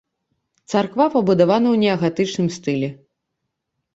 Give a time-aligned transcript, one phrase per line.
[0.71, 2.89] Царква пабудавана ў неагатычным стылі.